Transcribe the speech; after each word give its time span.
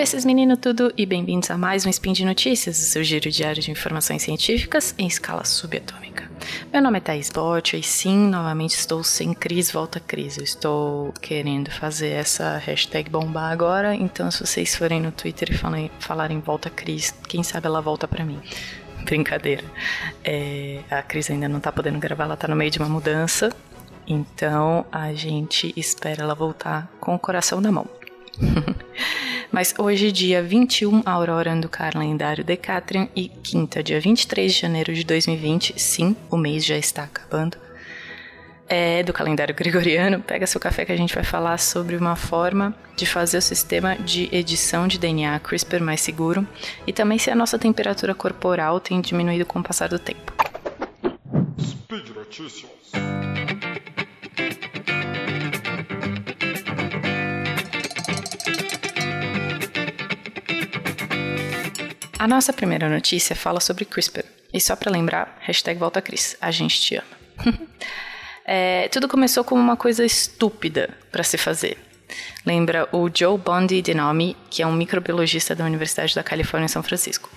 precis 0.00 0.24
menino 0.24 0.56
tudo 0.56 0.90
e 0.96 1.04
bem-vindos 1.04 1.50
a 1.50 1.58
mais 1.58 1.84
um 1.84 1.90
Spin 1.90 2.14
de 2.14 2.24
Notícias, 2.24 2.78
o 2.78 2.84
seu 2.86 3.04
giro 3.04 3.30
diário 3.30 3.62
de 3.62 3.70
informações 3.70 4.22
científicas 4.22 4.94
em 4.96 5.06
escala 5.06 5.44
subatômica. 5.44 6.26
Meu 6.72 6.80
nome 6.80 6.96
é 6.96 7.00
Thaís 7.02 7.28
Bott 7.28 7.76
e 7.76 7.82
sim, 7.82 8.16
novamente 8.16 8.70
estou 8.70 9.04
sem 9.04 9.34
Cris 9.34 9.70
Volta 9.70 10.00
Cris. 10.00 10.38
Eu 10.38 10.44
estou 10.44 11.12
querendo 11.20 11.70
fazer 11.70 12.12
essa 12.12 12.56
hashtag 12.56 13.10
bombar 13.10 13.52
agora, 13.52 13.94
então 13.94 14.30
se 14.30 14.40
vocês 14.40 14.74
forem 14.74 15.02
no 15.02 15.12
Twitter 15.12 15.50
e 15.50 15.58
falarem, 15.58 15.90
falarem 15.98 16.40
Volta 16.40 16.70
Cris, 16.70 17.14
quem 17.28 17.42
sabe 17.42 17.66
ela 17.66 17.82
volta 17.82 18.08
para 18.08 18.24
mim. 18.24 18.40
Brincadeira. 19.04 19.64
É, 20.24 20.80
a 20.90 21.02
Cris 21.02 21.30
ainda 21.30 21.46
não 21.46 21.60
tá 21.60 21.70
podendo 21.70 21.98
gravar, 21.98 22.24
ela 22.24 22.38
tá 22.38 22.48
no 22.48 22.56
meio 22.56 22.70
de 22.70 22.78
uma 22.78 22.88
mudança, 22.88 23.52
então 24.06 24.86
a 24.90 25.12
gente 25.12 25.74
espera 25.76 26.22
ela 26.22 26.34
voltar 26.34 26.90
com 26.98 27.14
o 27.14 27.18
coração 27.18 27.60
na 27.60 27.70
mão. 27.70 27.86
Mas 29.52 29.74
hoje, 29.76 30.12
dia 30.12 30.40
21, 30.42 31.02
Aurora 31.04 31.56
do 31.56 31.68
calendário 31.68 32.44
Decatrian 32.44 33.08
e 33.16 33.28
quinta, 33.28 33.82
dia 33.82 34.00
23 34.00 34.52
de 34.52 34.60
janeiro 34.60 34.94
de 34.94 35.02
2020, 35.02 35.74
sim, 35.76 36.14
o 36.30 36.36
mês 36.36 36.64
já 36.64 36.78
está 36.78 37.02
acabando, 37.02 37.56
é 38.68 39.02
do 39.02 39.12
calendário 39.12 39.52
gregoriano. 39.52 40.20
Pega 40.20 40.46
seu 40.46 40.60
café 40.60 40.84
que 40.84 40.92
a 40.92 40.96
gente 40.96 41.12
vai 41.12 41.24
falar 41.24 41.58
sobre 41.58 41.96
uma 41.96 42.14
forma 42.14 42.72
de 42.96 43.04
fazer 43.04 43.38
o 43.38 43.42
sistema 43.42 43.96
de 43.96 44.28
edição 44.30 44.86
de 44.86 44.96
DNA 44.98 45.40
CRISPR 45.40 45.82
mais 45.82 46.00
seguro 46.00 46.46
e 46.86 46.92
também 46.92 47.18
se 47.18 47.28
a 47.28 47.34
nossa 47.34 47.58
temperatura 47.58 48.14
corporal 48.14 48.78
tem 48.78 49.00
diminuído 49.00 49.44
com 49.44 49.58
o 49.58 49.62
passar 49.62 49.88
do 49.88 49.98
tempo. 49.98 50.32
Speed 51.60 52.10
Notícias. 52.14 52.70
A 62.20 62.28
nossa 62.28 62.52
primeira 62.52 62.86
notícia 62.86 63.34
fala 63.34 63.60
sobre 63.60 63.86
CRISPR. 63.86 64.26
E 64.52 64.60
só 64.60 64.76
para 64.76 64.92
lembrar, 64.92 65.38
hashtag 65.40 65.80
volta 65.80 66.02
Cris, 66.02 66.36
a 66.38 66.50
gente 66.50 66.78
te 66.78 66.96
ama. 66.96 67.56
é, 68.44 68.88
tudo 68.88 69.08
começou 69.08 69.42
como 69.42 69.58
uma 69.58 69.74
coisa 69.74 70.04
estúpida 70.04 70.90
para 71.10 71.22
se 71.22 71.38
fazer. 71.38 71.78
Lembra 72.44 72.86
o 72.92 73.08
Joe 73.08 73.38
Bondi 73.38 73.80
Denomi, 73.80 74.36
que 74.50 74.62
é 74.62 74.66
um 74.66 74.74
microbiologista 74.74 75.54
da 75.54 75.64
Universidade 75.64 76.14
da 76.14 76.22
Califórnia 76.22 76.66
em 76.66 76.68
São 76.68 76.82
Francisco. 76.82 77.30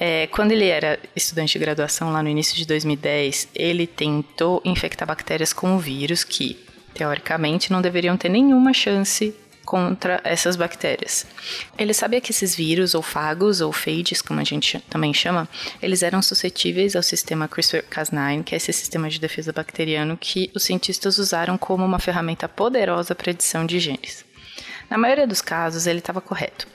É, 0.00 0.28
quando 0.28 0.52
ele 0.52 0.64
era 0.66 0.98
estudante 1.14 1.52
de 1.52 1.58
graduação 1.58 2.10
lá 2.10 2.22
no 2.22 2.30
início 2.30 2.56
de 2.56 2.66
2010, 2.66 3.48
ele 3.54 3.86
tentou 3.86 4.62
infectar 4.64 5.06
bactérias 5.06 5.52
com 5.52 5.76
o 5.76 5.78
vírus 5.78 6.24
que, 6.24 6.58
teoricamente, 6.94 7.70
não 7.70 7.82
deveriam 7.82 8.16
ter 8.16 8.30
nenhuma 8.30 8.72
chance 8.72 9.34
contra 9.66 10.20
essas 10.22 10.54
bactérias. 10.54 11.26
Ele 11.76 11.92
sabia 11.92 12.20
que 12.20 12.30
esses 12.30 12.54
vírus, 12.54 12.94
ou 12.94 13.02
fagos, 13.02 13.60
ou 13.60 13.72
phages, 13.72 14.22
como 14.22 14.40
a 14.40 14.44
gente 14.44 14.78
também 14.88 15.12
chama, 15.12 15.48
eles 15.82 16.02
eram 16.02 16.22
suscetíveis 16.22 16.94
ao 16.94 17.02
sistema 17.02 17.48
CRISPR-Cas9, 17.48 18.44
que 18.44 18.54
é 18.54 18.56
esse 18.56 18.72
sistema 18.72 19.10
de 19.10 19.18
defesa 19.18 19.52
bacteriano 19.52 20.16
que 20.16 20.50
os 20.54 20.62
cientistas 20.62 21.18
usaram 21.18 21.58
como 21.58 21.84
uma 21.84 21.98
ferramenta 21.98 22.48
poderosa 22.48 23.14
para 23.14 23.32
edição 23.32 23.66
de 23.66 23.80
genes. 23.80 24.24
Na 24.88 24.96
maioria 24.96 25.26
dos 25.26 25.42
casos, 25.42 25.86
ele 25.86 25.98
estava 25.98 26.20
correto. 26.20 26.68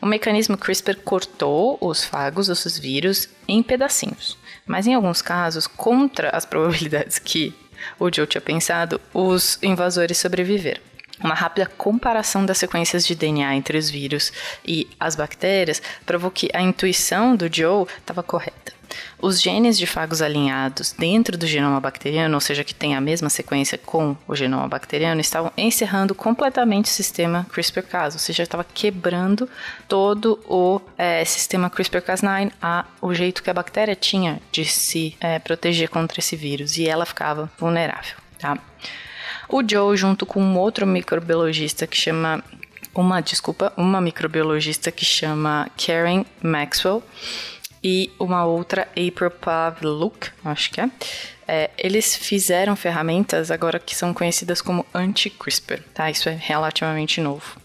O 0.00 0.06
mecanismo 0.06 0.56
CRISPR 0.58 0.96
cortou 1.02 1.78
os 1.80 2.04
fagos, 2.04 2.48
os 2.48 2.78
vírus, 2.78 3.28
em 3.48 3.62
pedacinhos, 3.62 4.38
mas 4.66 4.86
em 4.86 4.94
alguns 4.94 5.22
casos, 5.22 5.66
contra 5.66 6.30
as 6.30 6.44
probabilidades 6.44 7.18
que 7.18 7.54
o 7.98 8.12
Joe 8.14 8.26
tinha 8.26 8.40
pensado, 8.40 9.00
os 9.12 9.58
invasores 9.62 10.18
sobreviveram. 10.18 10.80
Uma 11.22 11.34
rápida 11.34 11.66
comparação 11.66 12.44
das 12.44 12.58
sequências 12.58 13.06
de 13.06 13.14
DNA 13.14 13.54
entre 13.56 13.78
os 13.78 13.88
vírus 13.88 14.32
e 14.64 14.88
as 15.00 15.16
bactérias 15.16 15.80
provou 16.04 16.30
que 16.30 16.50
a 16.52 16.60
intuição 16.60 17.34
do 17.34 17.48
Joe 17.52 17.86
estava 17.98 18.22
correta. 18.22 18.76
Os 19.20 19.40
genes 19.40 19.78
de 19.78 19.86
fagos 19.86 20.22
alinhados 20.22 20.92
dentro 20.92 21.36
do 21.36 21.46
genoma 21.46 21.80
bacteriano, 21.80 22.34
ou 22.34 22.40
seja, 22.40 22.62
que 22.62 22.74
tem 22.74 22.94
a 22.94 23.00
mesma 23.00 23.28
sequência 23.28 23.78
com 23.78 24.16
o 24.28 24.34
genoma 24.34 24.68
bacteriano, 24.68 25.20
estavam 25.20 25.52
encerrando 25.56 26.14
completamente 26.14 26.86
o 26.86 26.88
sistema 26.88 27.46
CRISPR-Cas, 27.50 28.14
ou 28.14 28.20
seja, 28.20 28.42
estava 28.42 28.64
quebrando 28.64 29.48
todo 29.88 30.38
o 30.46 30.80
é, 30.96 31.24
sistema 31.24 31.70
CRISPR-Cas9, 31.70 32.52
o 33.00 33.14
jeito 33.14 33.42
que 33.42 33.50
a 33.50 33.54
bactéria 33.54 33.96
tinha 33.96 34.40
de 34.52 34.64
se 34.64 35.16
é, 35.20 35.38
proteger 35.38 35.88
contra 35.88 36.20
esse 36.20 36.36
vírus, 36.36 36.76
e 36.76 36.86
ela 36.86 37.06
ficava 37.06 37.50
vulnerável. 37.58 38.16
Tá? 38.38 38.58
O 39.48 39.62
Joe, 39.68 39.96
junto 39.96 40.26
com 40.26 40.42
um 40.42 40.58
outro 40.58 40.86
microbiologista 40.86 41.86
que 41.86 41.96
chama 41.96 42.42
uma, 42.94 43.20
desculpa, 43.20 43.72
uma 43.76 44.00
microbiologista 44.00 44.90
que 44.90 45.04
chama 45.04 45.70
Karen 45.76 46.24
Maxwell 46.42 47.02
e 47.82 48.10
uma 48.18 48.44
outra 48.44 48.88
April 48.90 49.30
Pavluk, 49.30 50.30
acho 50.44 50.70
que 50.70 50.80
é, 50.80 50.90
é, 51.46 51.70
eles 51.78 52.16
fizeram 52.16 52.74
ferramentas 52.74 53.50
agora 53.50 53.78
que 53.78 53.94
são 53.94 54.12
conhecidas 54.12 54.60
como 54.60 54.84
anti-CRISPR, 54.92 55.82
tá? 55.94 56.10
Isso 56.10 56.28
é 56.28 56.34
relativamente 56.34 57.20
novo. 57.20 57.60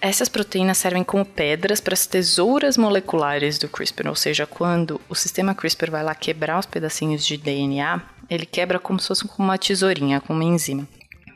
Essas 0.00 0.28
proteínas 0.28 0.78
servem 0.78 1.02
como 1.02 1.24
pedras 1.24 1.80
para 1.80 1.94
as 1.94 2.06
tesouras 2.06 2.76
moleculares 2.76 3.58
do 3.58 3.68
CRISPR, 3.68 4.08
ou 4.08 4.14
seja, 4.14 4.46
quando 4.46 5.00
o 5.08 5.14
sistema 5.14 5.56
CRISPR 5.56 5.90
vai 5.90 6.04
lá 6.04 6.14
quebrar 6.14 6.60
os 6.60 6.66
pedacinhos 6.66 7.26
de 7.26 7.36
DNA, 7.36 8.00
ele 8.30 8.46
quebra 8.46 8.78
como 8.78 9.00
se 9.00 9.08
fosse 9.08 9.26
com 9.26 9.42
uma 9.42 9.58
tesourinha, 9.58 10.20
com 10.20 10.32
uma 10.32 10.44
enzima. 10.44 10.86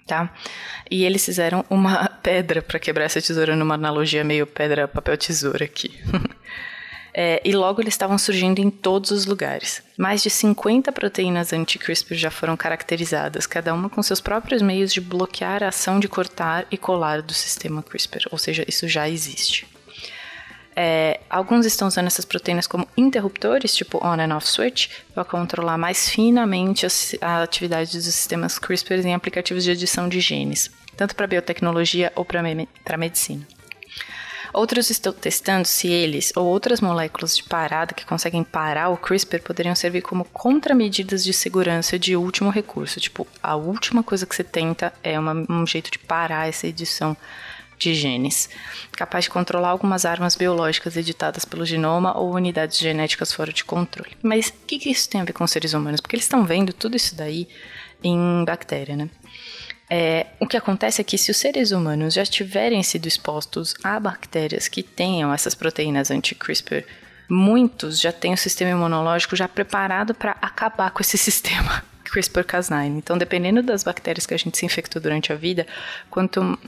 Tá? 0.07 0.33
E 0.91 1.05
eles 1.05 1.25
fizeram 1.25 1.65
uma 1.71 2.09
pedra 2.23 2.61
para 2.61 2.79
quebrar 2.79 3.05
essa 3.05 3.21
tesoura 3.21 3.57
numa 3.57 3.75
analogia 3.75 4.25
meio 4.25 4.47
pedra, 4.47 4.89
papel, 4.89 5.17
tesoura 5.17 5.65
aqui. 5.65 5.99
é, 7.15 7.41
e 7.45 7.53
logo 7.53 7.81
eles 7.81 7.95
estavam 7.95 8.19
surgindo 8.19 8.59
em 8.59 8.69
todos 8.69 9.11
os 9.11 9.25
lugares. 9.25 9.83
Mais 9.97 10.23
de 10.23 10.29
50 10.29 10.91
proteínas 10.93 11.53
anti-CRISPR 11.53 12.15
já 12.15 12.31
foram 12.31 12.57
caracterizadas, 12.57 13.47
cada 13.47 13.73
uma 13.73 13.89
com 13.89 14.03
seus 14.03 14.21
próprios 14.21 14.61
meios 14.61 14.93
de 14.93 15.01
bloquear 15.01 15.63
a 15.63 15.69
ação 15.69 16.01
de 16.01 16.09
cortar 16.09 16.67
e 16.71 16.77
colar 16.77 17.23
do 17.23 17.33
sistema 17.33 17.83
CRISPR, 17.83 18.27
ou 18.31 18.39
seja, 18.39 18.65
isso 18.67 18.89
já 18.89 19.09
existe. 19.09 19.72
É, 20.75 21.21
alguns 21.29 21.67
estão 21.67 21.89
usando 21.89 22.07
essas 22.07 22.25
proteínas 22.25 22.67
como 22.67 22.89
interruptores, 22.97 23.75
tipo 23.75 23.99
on 24.05 24.21
and 24.21 24.35
off 24.35 24.49
switch, 24.49 24.89
para 25.15 25.25
controlar 25.25 25.77
mais 25.77 26.09
finamente 26.09 26.87
a, 27.21 27.43
atividade 27.43 27.93
dos 27.93 28.05
sistemas 28.05 28.59
CRISPR 28.59 29.07
em 29.07 29.15
aplicativos 29.15 29.65
de 29.65 29.71
edição 29.71 30.09
de 30.09 30.21
genes, 30.21 30.71
tanto 30.97 31.15
para 31.15 31.27
biotecnologia 31.27 32.13
ou 32.17 32.25
para 32.25 32.43
me 32.43 32.69
medicina. 32.99 33.47
Outros 34.53 34.91
estão 34.91 35.15
testando 35.15 35.67
se 35.67 35.89
eles 35.89 36.31
ou 36.37 36.45
outras 36.45 36.81
moléculas 36.81 37.35
de 37.35 37.43
parada 37.43 37.95
que 37.95 38.05
conseguem 38.05 38.45
parar 38.45 38.91
o 38.91 38.99
CRISPR 38.99 39.41
poderiam 39.41 39.75
servir 39.75 40.03
como 40.03 40.27
contramedidas 40.27 41.25
de 41.25 41.33
segurança 41.33 41.99
de 41.99 42.17
último 42.17 42.51
recurso. 42.51 43.01
Tipo, 43.01 43.27
a 43.43 43.57
última 43.57 44.03
coisa 44.03 44.27
que 44.27 44.37
você 44.37 44.45
tenta 44.45 44.93
é 45.03 45.19
uma, 45.19 45.33
um 45.49 45.67
jeito 45.67 45.91
de 45.91 45.99
parar 45.99 46.49
essa 46.49 46.67
edição 46.67 47.17
de 47.83 47.95
genes, 47.95 48.49
capaz 48.93 49.25
de 49.25 49.31
controlar 49.31 49.71
algumas 49.71 50.05
armas 50.05 50.37
biológicas 50.37 50.97
editadas 50.97 51.45
pelo 51.45 51.67
genoma 51.67 52.17
ou 52.17 52.35
unidades 52.35 52.79
genéticas 52.79 53.33
fora 53.33 53.53
de 53.53 53.65
controle. 53.65 54.17
Mas 54.23 54.49
o 54.49 54.67
que, 54.67 54.79
que 54.79 54.91
isso 54.91 55.09
tem 55.09 55.21
a 55.21 55.25
ver 55.25 55.33
com 55.33 55.47
seres 55.47 55.73
humanos? 55.73 56.01
Porque 56.01 56.15
eles 56.15 56.25
estão 56.25 56.45
vendo 56.45 56.73
tudo 56.73 56.97
isso 56.97 57.15
daí 57.15 57.49
em 58.03 58.45
bactéria, 58.45 58.97
né? 58.97 59.11
É, 59.91 60.27
o 60.41 60.47
que 60.47 60.57
acontece 60.57 61.01
é 61.01 61.05
que 61.05 61.19
se 61.19 61.31
os 61.31 61.37
seres 61.37 61.71
humanos 61.71 62.15
já 62.15 62.25
tiverem 62.25 62.83
sido 62.83 63.07
expostos 63.07 63.75
a 63.83 64.01
bactérias 64.01 64.67
que 64.67 64.83
tenham 64.83 65.35
essas 65.35 65.55
proteínas 65.55 66.11
anti-CRISPR, 66.11 66.87
muitos 67.29 68.01
já 68.01 68.11
têm 68.11 68.33
o 68.33 68.39
sistema 68.39 68.71
imunológico 68.71 69.37
já 69.37 69.47
preparado 69.47 70.15
para 70.15 70.33
acabar 70.41 70.91
com 70.93 71.03
esse 71.03 71.19
sistema 71.19 71.85
CRISPR-Cas9. 72.05 72.87
Então, 72.87 73.19
dependendo 73.19 73.63
das 73.63 73.83
bactérias 73.83 74.25
que 74.25 74.35
a 74.35 74.39
gente 74.39 74.57
se 74.57 74.65
infectou 74.65 75.01
durante 75.01 75.33
a 75.33 75.37
vida, 75.37 75.67
quanto 76.11 76.59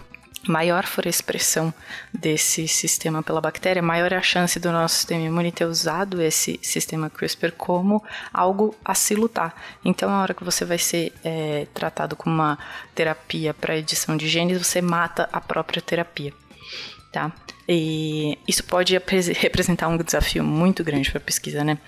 maior 0.46 0.85
for 0.87 1.06
a 1.06 1.11
expressão 1.11 1.73
desse 2.12 2.69
sistema 2.69 3.23
pela 3.23 3.41
bactéria, 3.41 3.82
maior 3.82 4.12
é 4.12 4.17
a 4.17 4.23
chance 4.23 4.58
do 4.61 4.70
nosso 4.70 4.96
sistema 4.96 5.25
imune 5.25 5.52
ter 5.52 5.64
usado 5.64 6.20
esse 6.20 6.58
sistema 6.62 7.11
CRISPR 7.11 7.52
como 7.52 8.02
algo 8.32 8.75
a 8.85 8.94
se 8.94 9.14
lutar. 9.14 9.55
Então, 9.85 10.11
a 10.11 10.23
hora 10.23 10.35
que 10.35 10.44
você 10.44 10.64
vai 10.64 10.79
ser 10.79 11.12
é, 11.25 11.67
tratado 11.73 12.17
com 12.17 12.29
uma 12.29 12.58
terapia 12.94 13.55
para 13.55 13.76
edição 13.76 14.17
de 14.17 14.29
genes, 14.29 14.58
você 14.58 14.81
mata 14.81 15.29
a 15.32 15.41
própria 15.41 15.81
terapia 15.82 16.32
tá? 17.14 17.31
E 17.69 18.38
isso 18.46 18.62
pode 18.64 18.94
representar 19.40 19.88
um 19.88 19.96
desafio 19.96 20.44
muito 20.44 20.84
grande 20.84 21.11
para 21.11 21.19
a 21.19 21.25
pesquisa, 21.25 21.64
né? 21.64 21.78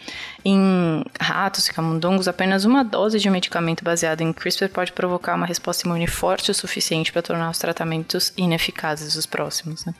Em 0.44 1.04
ratos 1.20 1.68
e 1.68 1.72
camundongos, 1.72 2.26
apenas 2.26 2.64
uma 2.64 2.82
dose 2.82 3.18
de 3.18 3.28
medicamento 3.28 3.84
baseado 3.84 4.22
em 4.22 4.32
CRISPR 4.32 4.68
pode 4.68 4.92
provocar 4.92 5.34
uma 5.34 5.46
resposta 5.46 5.86
imune 5.86 6.06
forte 6.06 6.50
o 6.50 6.54
suficiente 6.54 7.12
para 7.12 7.22
tornar 7.22 7.50
os 7.50 7.58
tratamentos 7.58 8.32
ineficazes 8.36 9.16
os 9.16 9.26
próximos, 9.26 9.84
né? 9.84 9.94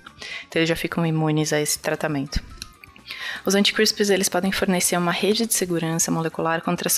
Então 0.48 0.60
eles 0.60 0.68
já 0.68 0.76
ficam 0.76 1.04
imunes 1.04 1.52
a 1.52 1.60
esse 1.60 1.78
tratamento. 1.78 2.42
Os 3.44 3.54
anticrisprs 3.54 4.10
eles 4.10 4.28
podem 4.28 4.50
fornecer 4.50 4.96
uma 4.96 5.12
rede 5.12 5.46
de 5.46 5.54
segurança 5.54 6.10
molecular 6.10 6.62
contra, 6.62 6.90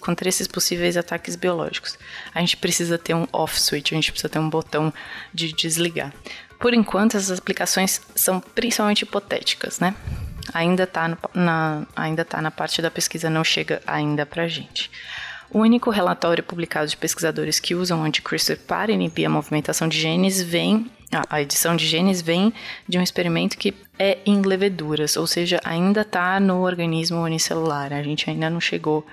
contra, 0.00 0.28
esses 0.28 0.46
possíveis 0.46 0.96
ataques 0.96 1.36
biológicos. 1.36 1.98
A 2.34 2.40
gente 2.40 2.56
precisa 2.56 2.96
ter 2.96 3.14
um 3.14 3.26
off 3.32 3.60
switch, 3.60 3.92
a 3.92 3.94
gente 3.94 4.10
precisa 4.10 4.28
ter 4.28 4.38
um 4.38 4.48
botão 4.48 4.92
de 5.34 5.52
desligar. 5.52 6.12
Por 6.62 6.72
enquanto, 6.72 7.16
essas 7.16 7.40
aplicações 7.40 8.00
são 8.14 8.38
principalmente 8.38 9.02
hipotéticas, 9.02 9.80
né? 9.80 9.96
Ainda 10.54 10.84
está 10.84 11.18
na, 11.34 11.82
ainda 11.94 12.24
tá 12.24 12.40
na 12.40 12.52
parte 12.52 12.80
da 12.80 12.88
pesquisa, 12.88 13.28
não 13.28 13.42
chega 13.42 13.82
ainda 13.84 14.24
para 14.24 14.44
a 14.44 14.48
gente. 14.48 14.88
O 15.50 15.58
único 15.58 15.90
relatório 15.90 16.42
publicado 16.42 16.86
de 16.86 16.96
pesquisadores 16.96 17.58
que 17.58 17.74
usam 17.74 18.04
anti-CRISPR 18.04 18.58
para 18.64 18.92
inibir 18.92 19.26
a 19.26 19.28
movimentação 19.28 19.88
de 19.88 20.00
genes 20.00 20.40
vem 20.40 20.88
a 21.28 21.42
edição 21.42 21.76
de 21.76 21.86
genes 21.86 22.22
vem 22.22 22.54
de 22.88 22.96
um 22.96 23.02
experimento 23.02 23.58
que 23.58 23.74
é 23.98 24.16
em 24.24 24.40
leveduras, 24.40 25.14
ou 25.18 25.26
seja, 25.26 25.60
ainda 25.62 26.00
está 26.00 26.40
no 26.40 26.62
organismo 26.62 27.22
unicelular. 27.22 27.92
A 27.92 28.02
gente 28.02 28.30
ainda 28.30 28.48
não 28.48 28.60
chegou 28.60 29.06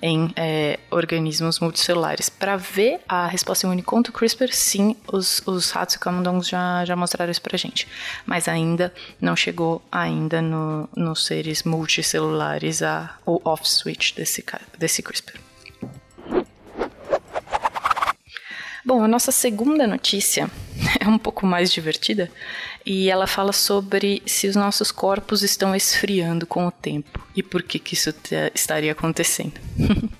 em 0.00 0.32
é, 0.36 0.78
organismos 0.90 1.60
multicelulares. 1.60 2.28
Para 2.28 2.56
ver 2.56 3.00
a 3.08 3.26
resposta 3.26 3.66
imune 3.66 3.82
contra 3.82 4.10
o 4.10 4.14
CRISPR, 4.14 4.52
sim, 4.52 4.96
os, 5.10 5.42
os 5.46 5.70
ratos 5.70 5.94
e 5.94 5.98
camundongos 5.98 6.48
já, 6.48 6.84
já 6.84 6.94
mostraram 6.94 7.30
isso 7.30 7.42
para 7.42 7.56
gente. 7.56 7.88
Mas 8.24 8.48
ainda 8.48 8.92
não 9.20 9.34
chegou 9.34 9.82
ainda 9.90 10.42
no, 10.42 10.88
nos 10.96 11.26
seres 11.26 11.62
multicelulares 11.62 12.82
a, 12.82 13.16
o 13.24 13.40
off-switch 13.44 14.14
desse, 14.14 14.44
desse 14.78 15.02
CRISPR. 15.02 15.38
Bom, 18.84 19.02
a 19.02 19.08
nossa 19.08 19.32
segunda 19.32 19.84
notícia 19.84 20.48
é 21.00 21.08
um 21.08 21.18
pouco 21.18 21.46
mais 21.46 21.72
divertida 21.72 22.30
e 22.84 23.10
ela 23.10 23.26
fala 23.26 23.52
sobre 23.52 24.22
se 24.26 24.46
os 24.46 24.56
nossos 24.56 24.90
corpos 24.90 25.42
estão 25.42 25.74
esfriando 25.74 26.46
com 26.46 26.66
o 26.66 26.70
tempo 26.70 27.26
e 27.34 27.42
por 27.42 27.62
que, 27.62 27.78
que 27.78 27.94
isso 27.94 28.14
estaria 28.54 28.92
acontecendo. 28.92 29.54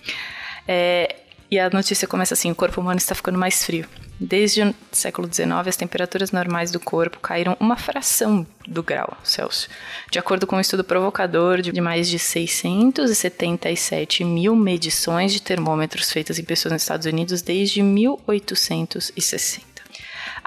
é, 0.67 1.17
e 1.51 1.59
a 1.59 1.69
notícia 1.71 2.09
começa 2.09 2.35
assim: 2.35 2.51
o 2.51 2.55
corpo 2.55 2.81
humano 2.81 2.99
está 2.99 3.15
ficando 3.15 3.39
mais 3.39 3.65
frio. 3.65 3.87
Desde 4.19 4.63
o 4.63 4.75
século 4.91 5.31
XIX, 5.31 5.69
as 5.69 5.77
temperaturas 5.77 6.33
normais 6.33 6.71
do 6.71 6.81
corpo 6.81 7.21
caíram 7.21 7.55
uma 7.61 7.77
fração 7.77 8.47
do 8.67 8.83
grau 8.83 9.15
Celsius, 9.23 9.69
de 10.11 10.19
acordo 10.19 10.47
com 10.47 10.57
um 10.57 10.61
estudo 10.61 10.83
provocador 10.83 11.61
de 11.61 11.79
mais 11.83 12.09
de 12.09 12.19
677 12.19 14.25
mil 14.25 14.57
medições 14.57 15.35
de 15.35 15.43
termômetros 15.43 16.11
feitas 16.11 16.39
em 16.39 16.45
pessoas 16.45 16.73
nos 16.73 16.81
Estados 16.81 17.07
Unidos 17.07 17.43
desde 17.43 17.83
1860. 17.83 19.76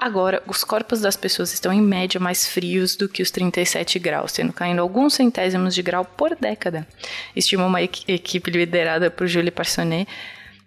Agora, 0.02 0.42
os 0.46 0.64
corpos 0.64 1.02
das 1.02 1.14
pessoas 1.14 1.52
estão 1.52 1.70
em 1.70 1.82
média 1.82 2.18
mais 2.18 2.46
frios 2.46 2.96
do 2.96 3.06
que 3.06 3.22
os 3.22 3.30
37 3.30 3.98
graus, 3.98 4.32
tendo 4.32 4.50
caindo 4.50 4.80
alguns 4.80 5.12
centésimos 5.12 5.74
de 5.74 5.82
grau 5.82 6.06
por 6.06 6.34
década, 6.34 6.88
estima 7.36 7.66
uma 7.66 7.82
equipe 7.82 8.50
liderada 8.50 9.10
por 9.10 9.26
Julie 9.26 9.50
Parsonnet 9.50 10.08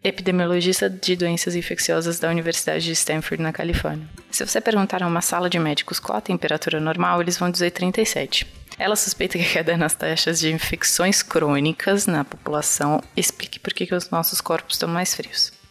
epidemiologista 0.03 0.87
de 0.87 1.15
doenças 1.15 1.55
infecciosas 1.55 2.19
da 2.19 2.29
Universidade 2.29 2.85
de 2.85 2.91
Stanford, 2.91 3.41
na 3.41 3.51
Califórnia. 3.51 4.07
Se 4.29 4.45
você 4.45 4.61
perguntar 4.61 5.01
a 5.01 5.07
uma 5.07 5.21
sala 5.21 5.49
de 5.49 5.57
médicos 5.57 5.99
qual 5.99 6.19
a 6.19 6.21
temperatura 6.21 6.79
normal, 6.79 7.19
eles 7.19 7.37
vão 7.37 7.49
dizer 7.49 7.71
37. 7.71 8.45
Ela 8.77 8.95
suspeita 8.95 9.39
que 9.39 9.45
a 9.45 9.49
queda 9.49 9.75
nas 9.77 9.95
taxas 9.95 10.39
de 10.39 10.51
infecções 10.51 11.23
crônicas 11.23 12.05
na 12.05 12.23
população 12.23 13.01
explique 13.17 13.59
por 13.59 13.73
que 13.73 13.95
os 13.95 14.11
nossos 14.11 14.41
corpos 14.41 14.75
estão 14.75 14.89
mais 14.89 15.15
frios. 15.15 15.62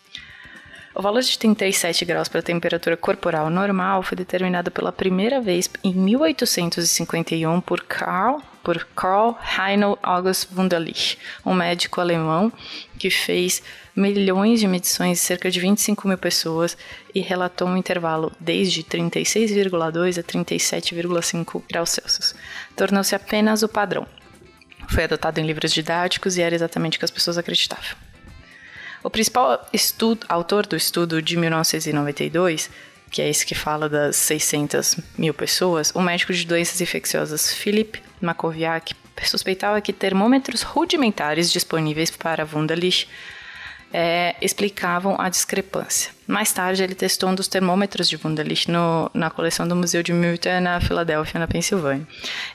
O 0.95 1.01
valor 1.01 1.23
de 1.23 1.39
37 1.39 2.05
graus 2.05 2.29
para 2.29 2.41
a 2.41 2.43
temperatura 2.43 2.99
corporal 2.99 3.49
normal 3.49 4.03
foi 4.03 4.15
determinado 4.15 4.71
pela 4.71 4.93
primeira 4.93 5.41
vez 5.41 5.69
em 5.83 5.95
1851 5.95 7.63
por 7.63 7.83
Karl, 7.85 8.43
por 8.63 8.87
Karl 8.95 9.35
Heinel 9.59 9.99
August 10.03 10.49
Wunderlich, 10.55 11.19
um 11.47 11.55
médico 11.55 11.99
alemão 11.99 12.53
que 12.99 13.09
fez 13.09 13.63
milhões 13.97 14.61
de 14.61 14.69
medições 14.69 15.19
de 15.19 15.25
cerca 15.25 15.51
de 15.51 15.59
25 15.61 16.07
mil 16.07 16.19
pessoas 16.19 16.77
e 17.15 17.21
relatou 17.21 17.69
um 17.69 17.77
intervalo 17.77 18.31
desde 18.39 18.85
36,2 18.85 20.19
a 20.19 20.23
37,5 20.23 21.63
graus 21.71 21.91
Celsius. 21.91 22.35
Tornou-se 22.77 23.15
apenas 23.15 23.63
o 23.63 23.69
padrão. 23.69 24.07
Foi 24.91 25.05
adotado 25.05 25.41
em 25.41 25.47
livros 25.47 25.73
didáticos 25.73 26.37
e 26.37 26.43
era 26.43 26.55
exatamente 26.55 26.97
o 26.97 26.99
que 26.99 27.05
as 27.07 27.11
pessoas 27.11 27.39
acreditavam. 27.39 28.12
O 29.03 29.11
principal 29.11 29.69
estudo, 29.73 30.25
autor 30.29 30.67
do 30.67 30.77
estudo 30.77 31.21
de 31.21 31.37
1992, 31.37 32.71
que 33.11 33.21
é 33.21 33.29
esse 33.29 33.45
que 33.45 33.55
fala 33.55 33.89
das 33.89 34.17
600 34.17 34.97
mil 35.19 35.35
pessoas, 35.35 35.93
o 35.95 36.01
médico 36.01 36.33
de 36.33 36.47
doenças 36.47 36.81
infecciosas 36.81 37.53
Philip 37.53 38.01
Makoviak 38.21 38.95
suspeitava 39.25 39.81
que 39.81 39.93
termômetros 39.93 40.63
rudimentares 40.63 41.53
disponíveis 41.53 42.11
para 42.11 42.49
Wunderlich 42.51 43.09
é, 43.93 44.35
explicavam 44.41 45.17
a 45.21 45.29
discrepância. 45.29 46.11
Mais 46.27 46.53
tarde, 46.53 46.83
ele 46.83 46.95
testou 46.95 47.29
um 47.29 47.35
dos 47.35 47.49
termômetros 47.49 48.09
de 48.09 48.17
Wunderlich 48.17 48.71
no, 48.71 49.11
na 49.13 49.29
coleção 49.29 49.69
do 49.69 49.77
Museu 49.77 50.03
de 50.03 50.13
Milton, 50.13 50.61
na 50.61 50.81
Filadélfia, 50.81 51.39
na 51.39 51.47
Pensilvânia, 51.47 52.07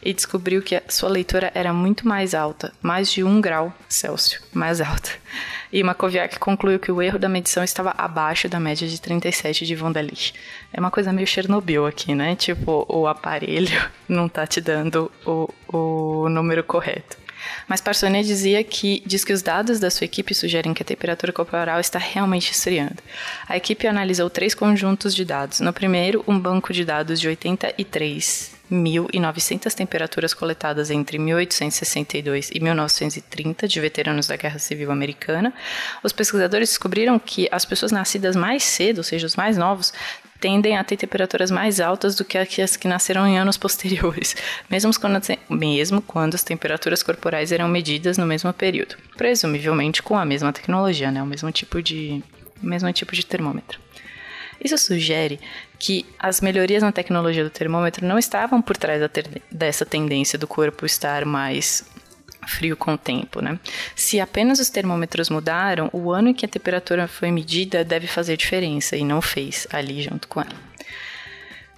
e 0.01 0.13
descobriu 0.13 0.61
que 0.61 0.75
a 0.75 0.81
sua 0.87 1.09
leitura 1.09 1.51
era 1.53 1.71
muito 1.73 2.07
mais 2.07 2.33
alta, 2.33 2.73
mais 2.81 3.11
de 3.11 3.23
um 3.23 3.39
grau 3.39 3.73
Celsius 3.87 4.41
mais 4.53 4.81
alta. 4.81 5.11
E 5.71 5.83
Makoviak 5.83 6.39
concluiu 6.39 6.79
que 6.79 6.91
o 6.91 7.01
erro 7.01 7.19
da 7.19 7.27
medição 7.27 7.63
estava 7.63 7.93
abaixo 7.97 8.47
da 8.47 8.59
média 8.59 8.87
de 8.87 8.99
37 8.99 9.65
de 9.65 9.75
Wunderlich. 9.75 10.33
É 10.71 10.79
uma 10.79 10.89
coisa 10.89 11.11
meio 11.11 11.27
Chernobyl 11.27 11.85
aqui, 11.85 12.15
né? 12.15 12.35
Tipo, 12.35 12.85
o 12.87 13.05
aparelho 13.05 13.79
não 14.07 14.29
tá 14.29 14.47
te 14.47 14.61
dando 14.61 15.11
o, 15.25 15.49
o 15.67 16.29
número 16.29 16.63
correto. 16.63 17.26
Mas 17.67 17.81
Parsonnet 17.81 18.25
dizia 18.25 18.63
que 18.63 19.03
diz 19.05 19.23
que 19.23 19.33
os 19.33 19.41
dados 19.41 19.79
da 19.79 19.89
sua 19.89 20.05
equipe 20.05 20.33
sugerem 20.33 20.73
que 20.73 20.83
a 20.83 20.85
temperatura 20.85 21.31
corporal 21.31 21.79
está 21.79 21.99
realmente 21.99 22.51
esfriando. 22.51 22.97
A 23.47 23.57
equipe 23.57 23.87
analisou 23.87 24.29
três 24.29 24.53
conjuntos 24.53 25.13
de 25.15 25.25
dados. 25.25 25.59
No 25.59 25.73
primeiro, 25.73 26.23
um 26.27 26.39
banco 26.39 26.73
de 26.73 26.83
dados 26.85 27.19
de 27.19 27.27
83 27.27 28.57
1.900 28.71 29.73
temperaturas 29.73 30.33
coletadas 30.33 30.91
entre 30.91 31.17
1862 31.17 32.51
e 32.53 32.59
1930 32.59 33.67
de 33.67 33.79
veteranos 33.79 34.27
da 34.27 34.35
Guerra 34.35 34.59
Civil 34.59 34.91
Americana, 34.91 35.53
os 36.03 36.11
pesquisadores 36.11 36.69
descobriram 36.69 37.17
que 37.17 37.47
as 37.51 37.65
pessoas 37.65 37.91
nascidas 37.91 38.35
mais 38.35 38.63
cedo, 38.63 38.99
ou 38.99 39.03
seja, 39.03 39.25
os 39.25 39.35
mais 39.35 39.57
novos, 39.57 39.93
tendem 40.39 40.77
a 40.77 40.83
ter 40.83 40.97
temperaturas 40.97 41.51
mais 41.51 41.79
altas 41.79 42.15
do 42.15 42.25
que 42.25 42.37
as 42.37 42.77
que 42.77 42.87
nasceram 42.87 43.27
em 43.27 43.37
anos 43.37 43.57
posteriores, 43.57 44.35
mesmo 44.69 44.91
quando, 44.99 45.21
mesmo 45.49 46.01
quando 46.01 46.35
as 46.35 46.43
temperaturas 46.43 47.03
corporais 47.03 47.51
eram 47.51 47.67
medidas 47.67 48.17
no 48.17 48.25
mesmo 48.25 48.51
período, 48.53 48.95
presumivelmente 49.15 50.01
com 50.01 50.17
a 50.17 50.25
mesma 50.25 50.53
tecnologia, 50.53 51.11
né, 51.11 51.21
o 51.21 51.25
mesmo 51.25 51.51
tipo 51.51 51.81
de, 51.81 52.23
o 52.61 52.65
mesmo 52.65 52.91
tipo 52.93 53.13
de 53.15 53.25
termômetro. 53.25 53.79
Isso 54.63 54.77
sugere 54.77 55.39
que 55.77 56.05
as 56.17 56.41
melhorias 56.41 56.81
na 56.81 56.91
tecnologia 56.91 57.43
do 57.43 57.49
termômetro 57.49 58.05
não 58.05 58.17
estavam 58.17 58.61
por 58.61 58.75
trás 58.75 59.01
dessa 59.51 59.85
tendência 59.85 60.37
do 60.39 60.47
corpo 60.47 60.85
estar 60.85 61.25
mais 61.25 61.85
frio 62.47 62.75
com 62.75 62.93
o 62.93 62.97
tempo, 62.97 63.41
né? 63.41 63.59
Se 63.95 64.19
apenas 64.19 64.59
os 64.59 64.69
termômetros 64.69 65.29
mudaram, 65.29 65.89
o 65.93 66.11
ano 66.11 66.29
em 66.29 66.33
que 66.33 66.45
a 66.45 66.49
temperatura 66.49 67.07
foi 67.07 67.31
medida 67.31 67.83
deve 67.83 68.07
fazer 68.07 68.37
diferença 68.37 68.95
e 68.95 69.03
não 69.03 69.21
fez 69.21 69.67
ali 69.71 70.01
junto 70.01 70.27
com 70.27 70.41
ela. 70.41 70.67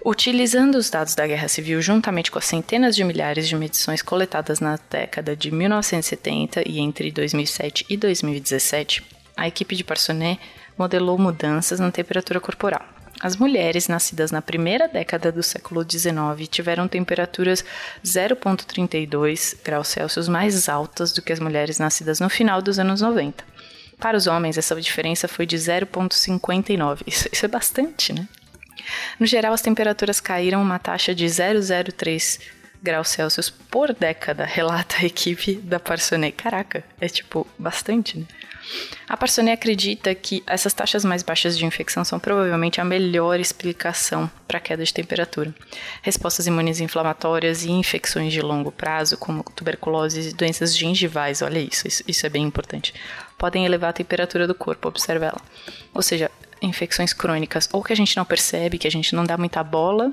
Utilizando 0.04 0.76
os 0.76 0.88
dados 0.88 1.14
da 1.14 1.26
Guerra 1.26 1.46
Civil 1.46 1.82
juntamente 1.82 2.30
com 2.30 2.38
as 2.38 2.46
centenas 2.46 2.96
de 2.96 3.04
milhares 3.04 3.46
de 3.46 3.54
medições 3.54 4.00
coletadas 4.00 4.58
na 4.58 4.78
década 4.88 5.36
de 5.36 5.50
1970 5.50 6.66
e 6.66 6.78
entre 6.78 7.10
2007 7.10 7.84
e 7.86 7.96
2017, 7.98 9.02
a 9.36 9.46
equipe 9.46 9.76
de 9.76 9.84
Parsonnet 9.84 10.40
modelou 10.78 11.18
mudanças 11.18 11.78
na 11.78 11.90
temperatura 11.90 12.40
corporal. 12.40 12.99
As 13.22 13.36
mulheres 13.36 13.86
nascidas 13.86 14.30
na 14.30 14.40
primeira 14.40 14.88
década 14.88 15.30
do 15.30 15.42
século 15.42 15.84
XIX 15.88 16.48
tiveram 16.48 16.88
temperaturas 16.88 17.62
0,32 18.02 19.56
graus 19.62 19.88
Celsius 19.88 20.26
mais 20.26 20.70
altas 20.70 21.12
do 21.12 21.20
que 21.20 21.32
as 21.32 21.38
mulheres 21.38 21.78
nascidas 21.78 22.18
no 22.18 22.30
final 22.30 22.62
dos 22.62 22.78
anos 22.78 23.02
90. 23.02 23.44
Para 23.98 24.16
os 24.16 24.26
homens, 24.26 24.56
essa 24.56 24.74
diferença 24.80 25.28
foi 25.28 25.44
de 25.44 25.56
0,59. 25.56 27.02
Isso, 27.06 27.28
isso 27.30 27.44
é 27.44 27.48
bastante, 27.48 28.14
né? 28.14 28.26
No 29.18 29.26
geral, 29.26 29.52
as 29.52 29.60
temperaturas 29.60 30.18
caíram 30.18 30.62
uma 30.62 30.78
taxa 30.78 31.14
de 31.14 31.26
0,03 31.26 32.40
graus 32.82 33.10
Celsius 33.10 33.50
por 33.50 33.92
década, 33.92 34.46
relata 34.46 34.96
a 35.00 35.04
equipe 35.04 35.56
da 35.56 35.78
Parsonnet. 35.78 36.34
Caraca, 36.34 36.82
é 36.98 37.06
tipo 37.06 37.46
bastante, 37.58 38.18
né? 38.18 38.24
A 39.08 39.16
Parsonnet 39.16 39.54
acredita 39.54 40.14
que 40.14 40.42
essas 40.46 40.72
taxas 40.72 41.04
mais 41.04 41.22
baixas 41.22 41.56
de 41.56 41.64
infecção 41.64 42.04
são 42.04 42.18
provavelmente 42.18 42.80
a 42.80 42.84
melhor 42.84 43.40
explicação 43.40 44.30
para 44.46 44.58
a 44.58 44.60
queda 44.60 44.84
de 44.84 44.92
temperatura. 44.92 45.54
Respostas 46.02 46.46
imunes 46.46 46.80
inflamatórias 46.80 47.64
e 47.64 47.70
infecções 47.70 48.32
de 48.32 48.40
longo 48.40 48.70
prazo, 48.70 49.16
como 49.16 49.42
tuberculose 49.42 50.30
e 50.30 50.32
doenças 50.32 50.76
gengivais, 50.76 51.42
olha 51.42 51.58
isso, 51.58 51.86
isso, 51.86 52.02
isso 52.06 52.26
é 52.26 52.28
bem 52.28 52.44
importante, 52.44 52.94
podem 53.36 53.64
elevar 53.64 53.90
a 53.90 53.94
temperatura 53.94 54.46
do 54.46 54.54
corpo, 54.54 54.88
observe 54.88 55.26
ela. 55.26 55.40
Ou 55.94 56.02
seja, 56.02 56.30
infecções 56.62 57.12
crônicas 57.12 57.68
ou 57.72 57.82
que 57.82 57.92
a 57.92 57.96
gente 57.96 58.16
não 58.16 58.24
percebe, 58.24 58.78
que 58.78 58.86
a 58.86 58.90
gente 58.90 59.14
não 59.14 59.24
dá 59.24 59.36
muita 59.36 59.64
bola 59.64 60.12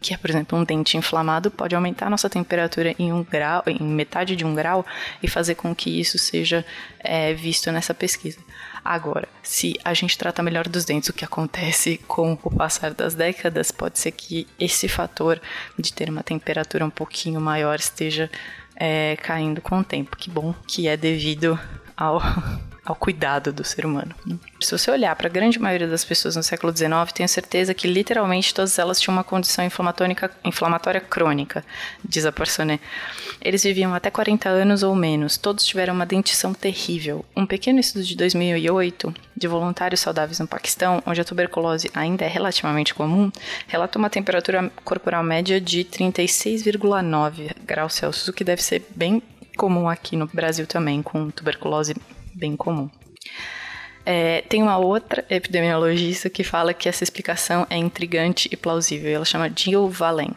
que 0.00 0.14
é, 0.14 0.16
por 0.16 0.30
exemplo, 0.30 0.58
um 0.58 0.64
dente 0.64 0.96
inflamado, 0.96 1.50
pode 1.50 1.74
aumentar 1.74 2.06
a 2.06 2.10
nossa 2.10 2.30
temperatura 2.30 2.94
em 2.98 3.12
um 3.12 3.22
grau, 3.22 3.62
em 3.66 3.82
metade 3.82 4.34
de 4.34 4.44
um 4.44 4.54
grau, 4.54 4.84
e 5.22 5.28
fazer 5.28 5.56
com 5.56 5.74
que 5.74 6.00
isso 6.00 6.16
seja 6.18 6.64
é, 6.98 7.34
visto 7.34 7.70
nessa 7.70 7.92
pesquisa. 7.92 8.38
Agora, 8.82 9.28
se 9.42 9.78
a 9.84 9.92
gente 9.92 10.16
trata 10.16 10.42
melhor 10.42 10.66
dos 10.66 10.84
dentes, 10.84 11.10
o 11.10 11.12
que 11.12 11.24
acontece 11.24 11.98
com 12.08 12.32
o 12.42 12.50
passar 12.50 12.94
das 12.94 13.14
décadas, 13.14 13.70
pode 13.70 13.98
ser 13.98 14.12
que 14.12 14.46
esse 14.58 14.88
fator 14.88 15.40
de 15.78 15.92
ter 15.92 16.08
uma 16.08 16.22
temperatura 16.22 16.84
um 16.84 16.90
pouquinho 16.90 17.40
maior 17.40 17.78
esteja 17.78 18.30
é, 18.74 19.16
caindo 19.22 19.60
com 19.60 19.80
o 19.80 19.84
tempo. 19.84 20.16
Que 20.16 20.30
bom 20.30 20.54
que 20.66 20.88
é 20.88 20.96
devido 20.96 21.60
ao 21.94 22.22
ao 22.84 22.94
cuidado 22.94 23.52
do 23.52 23.64
ser 23.64 23.84
humano. 23.84 24.14
Se 24.60 24.76
você 24.76 24.90
olhar 24.90 25.14
para 25.16 25.26
a 25.26 25.30
grande 25.30 25.58
maioria 25.58 25.86
das 25.86 26.04
pessoas 26.04 26.36
no 26.36 26.42
século 26.42 26.74
XIX, 26.74 27.12
tenho 27.14 27.28
certeza 27.28 27.74
que 27.74 27.86
literalmente 27.86 28.54
todas 28.54 28.78
elas 28.78 29.00
tinham 29.00 29.14
uma 29.16 29.24
condição 29.24 29.64
inflamatória 29.64 31.00
crônica, 31.00 31.64
diz 32.04 32.24
a 32.24 32.32
Parsonet. 32.32 32.82
Eles 33.40 33.62
viviam 33.62 33.94
até 33.94 34.10
40 34.10 34.48
anos 34.48 34.82
ou 34.82 34.94
menos, 34.94 35.36
todos 35.36 35.64
tiveram 35.64 35.94
uma 35.94 36.06
dentição 36.06 36.52
terrível. 36.52 37.24
Um 37.36 37.46
pequeno 37.46 37.80
estudo 37.80 38.04
de 38.04 38.16
2008 38.16 39.14
de 39.36 39.48
voluntários 39.48 40.00
saudáveis 40.00 40.38
no 40.38 40.46
Paquistão, 40.46 41.02
onde 41.06 41.20
a 41.20 41.24
tuberculose 41.24 41.90
ainda 41.94 42.24
é 42.24 42.28
relativamente 42.28 42.94
comum, 42.94 43.30
relata 43.66 43.98
uma 43.98 44.10
temperatura 44.10 44.70
corporal 44.84 45.22
média 45.22 45.60
de 45.60 45.84
36,9 45.84 47.56
graus 47.64 47.94
Celsius, 47.94 48.28
o 48.28 48.32
que 48.32 48.44
deve 48.44 48.62
ser 48.62 48.86
bem 48.94 49.22
comum 49.56 49.88
aqui 49.88 50.16
no 50.16 50.26
Brasil 50.26 50.66
também, 50.66 51.02
com 51.02 51.30
tuberculose 51.30 51.94
bem 52.34 52.56
comum. 52.56 52.90
É, 54.04 54.42
tem 54.42 54.62
uma 54.62 54.78
outra 54.78 55.24
epidemiologista 55.28 56.30
que 56.30 56.42
fala 56.42 56.74
que 56.74 56.88
essa 56.88 57.04
explicação 57.04 57.66
é 57.68 57.76
intrigante 57.76 58.48
e 58.50 58.56
plausível. 58.56 59.10
Ela 59.10 59.24
chama 59.24 59.52
Jill 59.54 59.88
Valen. 59.88 60.34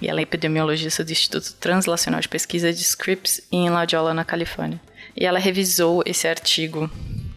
E 0.00 0.08
ela 0.08 0.20
é 0.20 0.22
epidemiologista 0.22 1.02
do 1.02 1.10
Instituto 1.10 1.54
Translacional 1.54 2.20
de 2.20 2.28
Pesquisa 2.28 2.72
de 2.72 2.82
Scripps 2.82 3.40
em 3.50 3.70
La 3.70 3.86
Jolla, 3.86 4.12
na 4.12 4.24
Califórnia. 4.24 4.80
E 5.16 5.24
ela 5.24 5.38
revisou 5.38 6.02
esse 6.04 6.28
artigo 6.28 6.90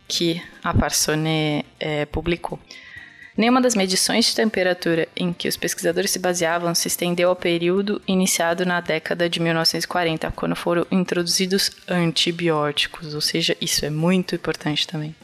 que 0.08 0.42
a 0.62 0.74
Parsone 0.74 1.66
é, 1.80 2.06
publicou. 2.06 2.60
Nenhuma 3.39 3.62
das 3.62 3.74
medições 3.74 4.25
de 4.25 4.36
temperatura 4.36 5.08
em 5.15 5.31
que 5.31 5.48
os 5.48 5.55
pesquisadores 5.55 6.12
se 6.12 6.19
baseavam 6.19 6.75
se 6.75 6.89
estendeu 6.89 7.29
ao 7.29 7.36
período 7.38 8.01
iniciado 8.05 8.65
na 8.65 8.81
década 8.81 9.29
de 9.29 9.39
1940, 9.39 10.29
quando 10.31 10.58
foram 10.58 10.86
introduzidos 10.91 11.72
antibióticos, 11.88 13.15
ou 13.15 13.22
seja, 13.22 13.55
isso 13.62 13.86
é 13.86 13.89
muito 13.89 14.36
importante 14.36 14.86
também. 14.86 15.15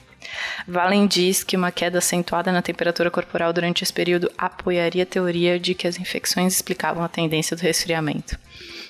Valen 0.65 1.07
diz 1.07 1.43
que 1.43 1.57
uma 1.57 1.74
queda 1.74 1.98
acentuada 1.98 2.53
na 2.53 2.62
temperatura 2.62 3.12
corporal 3.12 3.51
durante 3.51 3.84
esse 3.84 3.91
período 3.91 4.31
apoiaria 4.38 5.03
a 5.03 5.05
teoria 5.05 5.60
de 5.60 5.75
que 5.75 5.86
as 5.86 6.00
infecções 6.00 6.55
explicavam 6.55 7.03
a 7.03 7.10
tendência 7.10 7.53
do 7.53 7.63
resfriamento. 7.63 8.39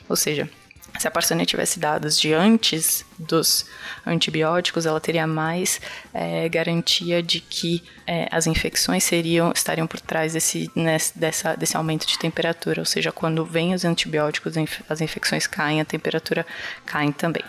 Ou 0.08 0.16
seja, 0.16 0.48
se 0.98 1.08
a 1.08 1.12
Parsonê 1.12 1.46
tivesse 1.46 1.80
dados 1.80 2.20
de 2.20 2.34
antes 2.34 3.06
dos 3.18 3.66
antibióticos, 4.06 4.86
ela 4.86 5.00
teria 5.00 5.28
mais 5.28 5.82
é, 6.14 6.48
garantia 6.50 7.22
de 7.22 7.40
que 7.40 7.84
é, 8.08 8.28
as 8.32 8.48
infecções 8.48 9.04
seriam 9.04 9.52
estariam 9.54 9.88
por 9.88 10.00
trás 10.00 10.34
desse, 10.34 10.72
nesse, 10.76 11.18
dessa, 11.18 11.56
desse 11.56 11.76
aumento 11.76 12.06
de 12.06 12.18
temperatura, 12.18 12.82
ou 12.82 12.86
seja, 12.86 13.12
quando 13.12 13.46
vêm 13.46 13.74
os 13.74 13.84
antibióticos, 13.86 14.54
as 14.90 15.02
infecções 15.02 15.48
caem, 15.48 15.82
a 15.82 15.86
temperatura 15.86 16.46
cai 16.86 17.12
também. 17.12 17.44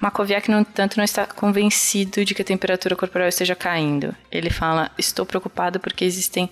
Makoviak, 0.00 0.48
no 0.50 0.60
entanto, 0.60 0.96
não 0.96 1.04
está 1.04 1.26
convencido 1.26 2.24
de 2.24 2.34
que 2.34 2.42
a 2.42 2.44
temperatura 2.44 2.94
corporal 2.94 3.28
esteja 3.28 3.56
caindo. 3.56 4.14
Ele 4.30 4.48
fala: 4.48 4.90
Estou 4.96 5.26
preocupado 5.26 5.80
porque 5.80 6.04
existem 6.04 6.48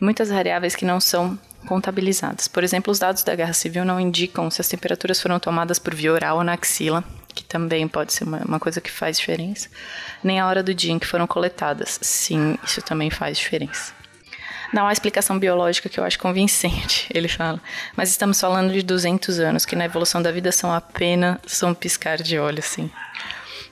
muitas 0.00 0.30
variáveis 0.30 0.74
que 0.74 0.84
não 0.84 1.00
são 1.00 1.38
contabilizadas. 1.66 2.48
Por 2.48 2.64
exemplo, 2.64 2.90
os 2.90 2.98
dados 2.98 3.22
da 3.22 3.34
Guerra 3.34 3.52
Civil 3.52 3.84
não 3.84 4.00
indicam 4.00 4.50
se 4.50 4.60
as 4.60 4.68
temperaturas 4.68 5.20
foram 5.20 5.38
tomadas 5.38 5.78
por 5.78 5.94
via 5.94 6.12
oral 6.12 6.38
ou 6.38 6.44
na 6.44 6.54
axila, 6.54 7.04
que 7.34 7.44
também 7.44 7.88
pode 7.88 8.12
ser 8.12 8.24
uma, 8.24 8.38
uma, 8.44 8.60
coisa 8.60 8.80
que 8.80 8.90
faz 8.90 9.18
diferença, 9.18 9.68
nem 10.22 10.38
a 10.38 10.46
hora 10.46 10.62
do 10.62 10.74
dia 10.74 10.92
em 10.92 10.98
que 10.98 11.06
foram 11.06 11.26
coletadas. 11.26 11.98
Sim, 12.02 12.58
isso 12.64 12.82
também 12.82 13.10
faz 13.10 13.38
diferença. 13.38 13.92
Não 14.72 14.86
há 14.86 14.92
explicação 14.92 15.38
biológica 15.38 15.88
que 15.88 16.00
eu 16.00 16.04
acho 16.04 16.18
convincente, 16.18 17.06
ele 17.12 17.28
fala. 17.28 17.60
Mas 17.94 18.10
estamos 18.10 18.40
falando 18.40 18.72
de 18.72 18.82
200 18.82 19.38
anos, 19.38 19.66
que 19.66 19.76
na 19.76 19.84
evolução 19.84 20.22
da 20.22 20.32
vida 20.32 20.50
são 20.50 20.72
apenas 20.72 21.62
um 21.62 21.74
piscar 21.74 22.18
de 22.18 22.38
olhos, 22.38 22.64
sim. 22.64 22.90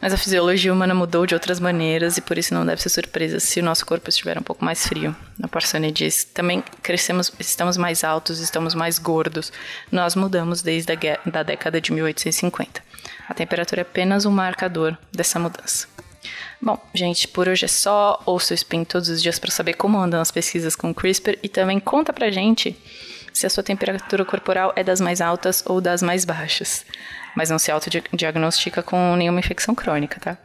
Mas 0.01 0.15
a 0.15 0.17
fisiologia 0.17 0.73
humana 0.73 0.95
mudou 0.95 1.27
de 1.27 1.35
outras 1.35 1.61
maneiras 1.61 2.17
e 2.17 2.23
por 2.23 2.39
isso 2.39 2.55
não 2.55 2.65
deve 2.65 2.81
ser 2.81 2.89
surpresa 2.89 3.39
se 3.39 3.61
o 3.61 3.63
nosso 3.63 3.85
corpo 3.85 4.09
estiver 4.09 4.39
um 4.39 4.43
pouco 4.43 4.65
mais 4.65 4.87
frio. 4.87 5.15
A 5.43 5.47
Parsone 5.47 5.93
diz: 5.93 6.25
também 6.25 6.65
crescemos, 6.83 7.31
estamos 7.39 7.77
mais 7.77 8.03
altos, 8.03 8.41
estamos 8.41 8.75
mais 8.75 8.99
gordos. 8.99 9.53
Nós 9.93 10.15
mudamos 10.15 10.63
desde 10.63 10.93
a 10.93 10.97
da 11.27 11.43
década 11.43 11.81
de 11.81 11.93
1850. 11.93 12.83
A 13.29 13.35
temperatura 13.35 13.83
é 13.83 13.83
apenas 13.83 14.25
um 14.25 14.31
marcador 14.31 14.97
dessa 15.13 15.39
mudança. 15.39 15.87
Bom, 16.61 16.79
gente, 16.95 17.29
por 17.29 17.49
hoje 17.49 17.67
é 17.67 17.69
só. 17.69 18.23
Ouça 18.25 18.55
o 18.55 18.55
Spin 18.55 18.85
todos 18.85 19.09
os 19.11 19.23
dias 19.23 19.39
para 19.39 19.51
saber 19.51 19.75
como 19.75 19.99
andam 19.99 20.21
as 20.21 20.31
pesquisas 20.31 20.75
com 20.75 20.95
CRISPR 20.95 21.39
e 21.43 21.49
também 21.49 21.79
conta 21.79 22.13
pra 22.13 22.31
gente 22.31 22.77
se 23.33 23.47
a 23.47 23.51
sua 23.51 23.63
temperatura 23.63 24.25
corporal 24.25 24.73
é 24.75 24.83
das 24.83 25.01
mais 25.01 25.21
altas 25.21 25.63
ou 25.67 25.81
das 25.81 26.03
mais 26.03 26.25
baixas 26.25 26.85
mas 27.37 27.51
não 27.51 27.59
se 27.59 27.71
autodiagnostica 27.71 28.83
com 28.83 29.17
nenhuma 29.17 29.41
infecção 29.41 29.75
crônica, 29.75 30.21
tá? 30.21 30.39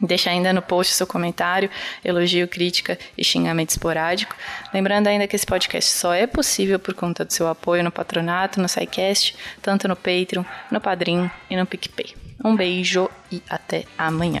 Deixa 0.00 0.30
ainda 0.30 0.52
no 0.52 0.60
post 0.60 0.92
seu 0.92 1.06
comentário, 1.06 1.70
elogio, 2.04 2.46
crítica 2.46 2.98
e 3.16 3.24
xingamento 3.24 3.70
esporádico. 3.70 4.36
Lembrando 4.72 5.06
ainda 5.06 5.26
que 5.26 5.34
esse 5.34 5.46
podcast 5.46 5.90
só 5.90 6.12
é 6.12 6.26
possível 6.26 6.78
por 6.78 6.92
conta 6.92 7.24
do 7.24 7.32
seu 7.32 7.48
apoio 7.48 7.82
no 7.82 7.90
patronato, 7.90 8.60
no 8.60 8.68
SciCast, 8.68 9.34
tanto 9.62 9.88
no 9.88 9.96
Patreon, 9.96 10.44
no 10.70 10.80
Padrim 10.80 11.30
e 11.48 11.56
no 11.56 11.64
PicPay. 11.64 12.14
Um 12.44 12.54
beijo 12.54 13.08
e 13.32 13.42
até 13.48 13.84
amanhã. 13.96 14.40